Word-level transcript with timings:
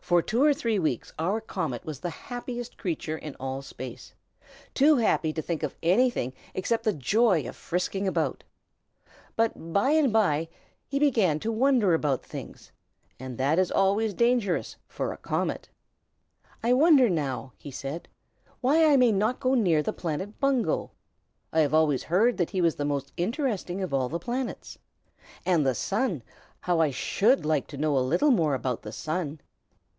For 0.00 0.20
two 0.20 0.42
or 0.42 0.52
three 0.52 0.80
weeks 0.80 1.12
our 1.16 1.40
comet 1.40 1.84
was 1.84 2.00
the 2.00 2.10
happiest 2.10 2.76
creature 2.76 3.16
in 3.16 3.36
all 3.36 3.62
space; 3.62 4.12
too 4.74 4.96
happy 4.96 5.32
to 5.32 5.40
think 5.40 5.62
of 5.62 5.76
anything 5.80 6.32
except 6.54 6.82
the 6.82 6.92
joy 6.92 7.46
of 7.48 7.54
frisking 7.54 8.08
about. 8.08 8.42
But 9.36 9.72
by 9.72 9.90
and 9.92 10.12
by 10.12 10.48
he 10.88 10.98
began 10.98 11.38
to 11.40 11.52
wonder 11.52 11.94
about 11.94 12.24
things, 12.26 12.72
and 13.20 13.38
that 13.38 13.60
is 13.60 13.70
always 13.70 14.12
dangerous 14.12 14.74
for 14.88 15.12
a 15.12 15.16
comet. 15.16 15.68
"I 16.64 16.72
wonder, 16.72 17.08
now," 17.08 17.52
he 17.56 17.70
said, 17.70 18.08
"why 18.60 18.84
I 18.84 18.96
may 18.96 19.12
not 19.12 19.38
go 19.38 19.54
near 19.54 19.84
the 19.84 19.92
planet 19.92 20.40
Bungo. 20.40 20.90
I 21.52 21.60
have 21.60 21.72
always 21.74 22.02
heard 22.02 22.38
that 22.38 22.50
he 22.50 22.60
was 22.60 22.74
the 22.74 22.84
most 22.84 23.12
interesting 23.16 23.80
of 23.82 23.94
all 23.94 24.08
the 24.08 24.18
planets. 24.18 24.78
And 25.46 25.64
the 25.64 25.76
Sun! 25.76 26.24
how 26.62 26.80
I 26.80 26.90
should 26.90 27.46
like 27.46 27.68
to 27.68 27.76
know 27.78 27.96
a 27.96 28.00
little 28.00 28.32
more 28.32 28.54
about 28.54 28.82
the 28.82 28.90
Sun! 28.92 29.40